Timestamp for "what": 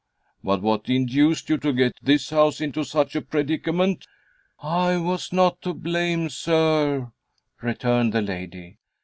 0.63-0.89